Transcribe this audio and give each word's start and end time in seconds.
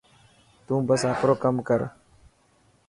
تون 0.65 0.79
بس 0.87 1.01
آپرو 1.11 1.33
ڪم 1.43 1.55
ڪر. 1.67 1.79